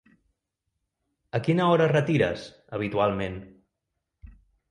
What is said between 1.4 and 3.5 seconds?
quina hora retires, habitualment?